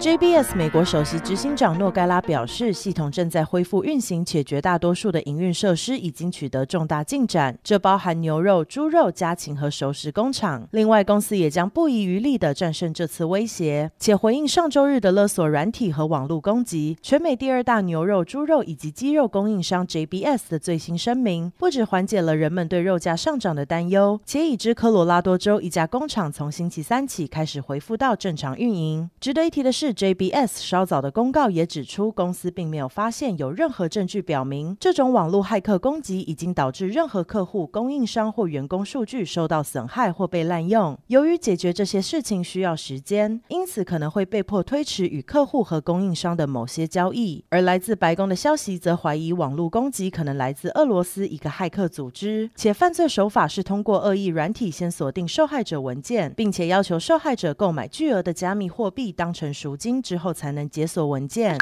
[0.00, 10.68] JBS 美国首席执行长诺盖拉表示，系统正在恢复运行，且绝大多数的营运设施已经取得重大进展，这包含牛肉、猪肉、家禽和熟食工厂。
[10.70, 16.96] 另外，公司也将不遗余力地战胜这次威胁，且回应上周日的勒索软体和网络攻击。
[17.02, 29.10] 全美第二大牛肉、猪肉以及鸡肉供应商 JBS 的最新声明，不止缓解了人们对肉价上涨的担忧，且已知科罗拉多州一家工厂从星期三起开始恢复到正常运营。
[29.18, 40.98] 值得一提的是，JBS 稍早的公告也指出，公司并没有发现有任何证据表明这种网络骇客攻击已经导致任何客户、供应商或员工数据受到损害或被滥用。
[41.08, 47.44] 由于解决这些事情需要时间，因此可能会被迫推迟与客户和供应商的某些交易。
[47.50, 61.56] 而来自白宫的消息则怀疑网络攻击可能来自俄罗斯一个骇客组织，且犯罪手法是通过恶意软体先锁定受害者文件，并且要求受害者购买巨额的加密货币当成赎金之后才能解锁文件。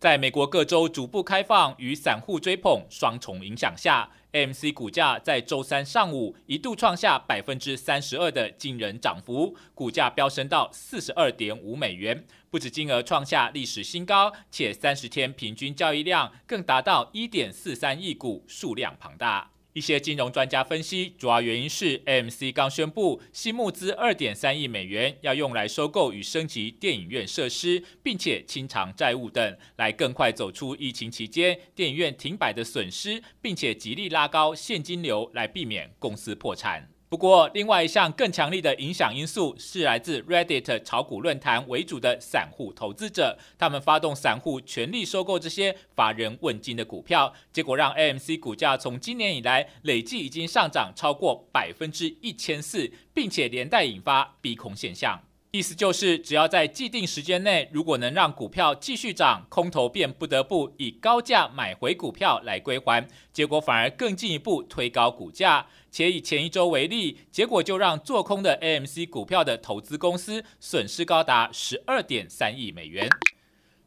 [0.00, 19.52] 在美国各州逐步开放与散户追捧双重影响下，AMC 股价在周三上午一度创下百分之三十二的惊人涨幅，股价飙升到四十二点五美元，不止金额创下历史新高，且三十天平均交易量更达到一点四三亿股，数量庞大。
[19.74, 36.90] 一些金融专家分析，主要原因是 AMC 刚宣布新募资二点三亿美元，要用来收购与升级电影院设施，并且清偿债务等，来更快走出疫情期间电影院停摆的损失，并且极力拉高现金流，来避免公司破产。
[37.12, 55.20] 不过，另外一项更强力的影响因素是来自 Reddit 炒股论坛为主的散户投资者，他们发动散户全力收购这些乏人问津的股票，结果让 AMC 股价从今年以来累计已经上涨超过百分之一千四，并且连带引发逼空现象。
[55.54, 65.66] 意思就是，只要在既定时间内，如果能让股票继续涨，空头便不得不以高价买回股票来归还，结果反而更进一步推高股价。
[65.90, 73.06] 且以前一周为例，结果就让做空的 AMC 股票的投资公司损失高达十二点三亿美元。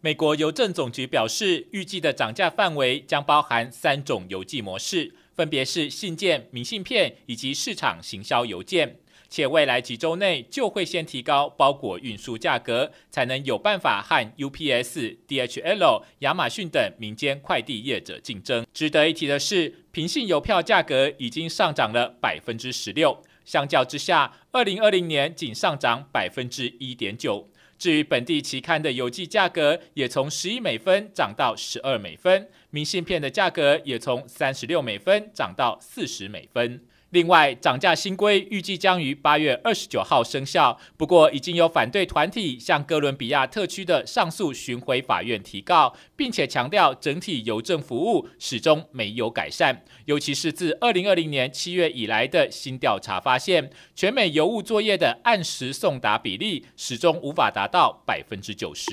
[0.00, 8.96] 美国邮政总局表示，预计的涨价范围将包含三种邮寄模式，分别是信件、明信片以及市场行销邮件。
[9.32, 18.66] 且未来几周内就会先提高包裹运输价格，才能有办法和 UPS、DHL、亚马逊等民间快递业者竞争。
[18.74, 27.48] 值得一提的是，平信邮票价格已经上涨了百分之十六，相较之下，二零二零年仅上涨百分之一点九。
[27.78, 36.84] 至于本地期刊的邮寄价格，也从十一美分涨到十二美分，明信片的价格也从三十六美分涨到四十美分。
[37.12, 40.78] 另外，涨价新规预计将于八月二十九号生效。
[40.96, 49.84] 不过，已经有反对团体向哥伦比亚特区的上诉巡回法院提告，并且强调整体邮政服务始终没有改善。
[50.06, 58.90] 尤其是自二零二零年七月以来的新调查发现，全美邮务作业的按时送达比例始终无法达到百分之九十。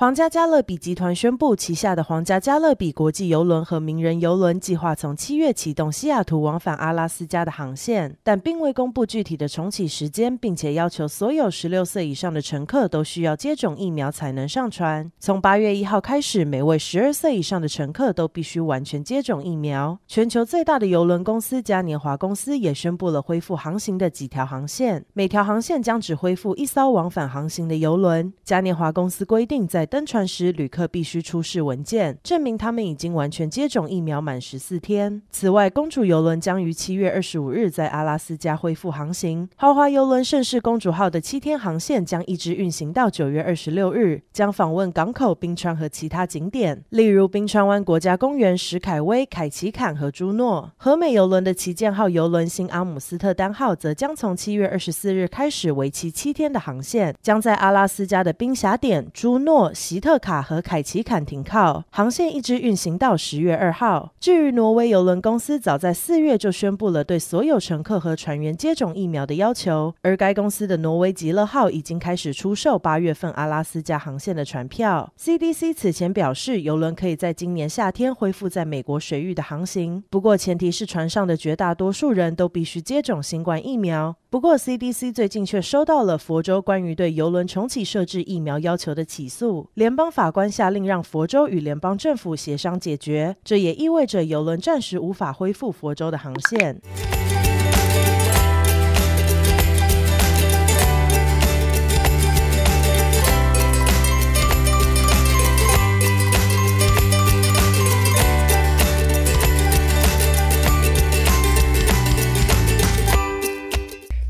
[0.00, 15.12] 皇家加勒比集团宣布，旗下的皇家加勒比国际邮轮和名人邮轮计划从七月启动西雅图往返阿拉斯加的航线，但并未公布具体的重启时间，并且要求所有十六岁以上的乘客都需要接种疫苗才能上船。
[15.18, 19.98] 从八月一号开始，每位十二岁以上的乘客都必须完全接种疫苗。
[20.06, 28.32] 全球最大的邮轮公司嘉年华公司也宣布了恢复航行的几条航线，每条航线将只恢复一艘往返航行的邮轮。
[28.42, 35.20] 嘉年华公司规定在登船时，旅客必须出示文件，证明他们已经完全接种疫苗满十四天。
[35.30, 39.48] 此外，公主邮轮将于七月二十五日在阿拉斯加恢复航行。
[39.56, 50.70] 豪华邮轮盛世公主号的七天航线将一直运行到九月二十六日，将访问港口、冰川和其他景点，例如冰川湾国家公园、史凯威、凯奇坎和朱诺。
[50.76, 59.72] 和美邮轮的旗舰号邮轮新阿姆斯特丹号则将从七月二十四日开始为期七天的航线，将在阿拉斯加的冰峡点、朱诺。
[59.80, 64.12] 席特卡和凯奇坎停靠，航线一直运行到十月二号。
[64.20, 75.10] 至于挪威邮轮公司，早在四月就宣布了对所有乘客和船员接种疫苗的要求，而该公司的挪威极乐号已经开始出售八月份阿拉斯加航线的船票。
[75.18, 84.14] CDC 此前表示，邮轮可以在今年夏天恢复在美国水域的航行，不过前提是船上的绝大多数人都必须接种新冠疫苗。
[84.28, 89.68] 不过，CDC 最近却收到了佛州关于对邮轮重启设置疫苗要求的起诉。
[89.74, 96.80] 联邦法官下令让佛州与联邦政府协商解决，这也意味着游轮暂时无法恢复佛州的航线。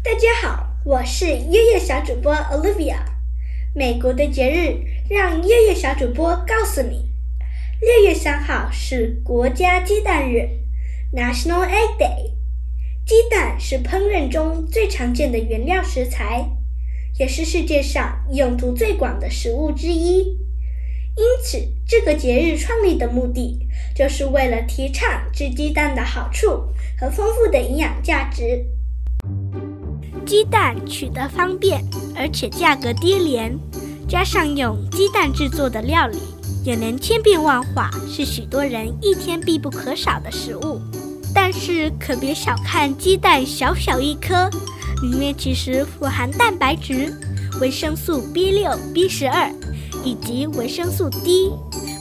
[0.02, 2.96] 大家好，我是悠悠小主播 Olivia
[3.74, 4.89] 美国的节日。
[5.10, 7.10] 让月月小主播告诉你：
[7.80, 10.48] 六月三号是国家鸡蛋日
[11.12, 12.30] （National Egg Day）。
[13.04, 16.48] 鸡蛋是烹饪中最常见的原料食材，
[17.18, 20.18] 也是世界上用途最广的食物之一。
[20.20, 21.58] 因此，
[21.88, 28.64] 这个节日创立的目的，就是为了提倡吃鸡蛋的好处和丰富的营养价值。
[30.24, 31.82] 鸡蛋取得方便，
[32.14, 33.52] 而且价格低廉，
[34.10, 36.18] 加上用鸡蛋制作的料理
[36.64, 40.80] 也能千变万化，是许多人一天必不可少的食物。
[41.32, 44.50] 但是可别小看鸡蛋小小一颗，
[45.00, 47.14] 里面其实富含蛋白质、
[47.60, 49.48] 维生素 B 六、B 十二
[50.04, 51.52] 以及维生素 D。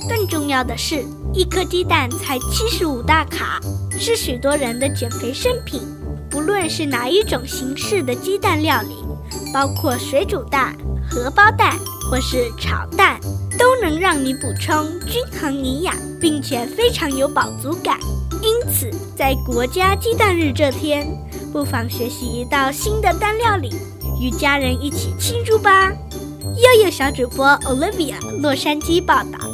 [0.10, 3.62] 更重要的是，一颗鸡蛋才七十五大卡，
[4.00, 5.80] 是许多人的减肥圣品。
[6.28, 8.96] 不论是哪一种形式的鸡蛋料理，
[9.54, 10.76] 包括水煮蛋、
[11.10, 11.76] 荷包蛋
[12.10, 13.20] 或是炒蛋，
[13.58, 17.98] 都能让你补充均衡营养，并且非常有饱足感。
[18.42, 21.08] 因此，在国家鸡蛋日这天，
[21.52, 23.70] 不妨学习一道新的蛋料理，
[24.22, 25.92] 与家人一起庆祝吧。
[26.42, 29.49] 悠悠小主播 Olivia，洛杉矶报道。